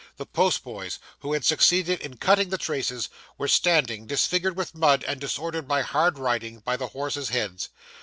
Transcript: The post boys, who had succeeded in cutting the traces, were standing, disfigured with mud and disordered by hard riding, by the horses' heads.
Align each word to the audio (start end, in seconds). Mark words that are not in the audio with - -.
The 0.17 0.25
post 0.25 0.63
boys, 0.63 0.97
who 1.19 1.33
had 1.33 1.45
succeeded 1.45 2.01
in 2.01 2.17
cutting 2.17 2.49
the 2.49 2.57
traces, 2.57 3.07
were 3.37 3.47
standing, 3.47 4.07
disfigured 4.07 4.57
with 4.57 4.73
mud 4.73 5.03
and 5.07 5.21
disordered 5.21 5.67
by 5.67 5.83
hard 5.83 6.17
riding, 6.17 6.57
by 6.61 6.75
the 6.75 6.87
horses' 6.87 7.29
heads. 7.29 7.69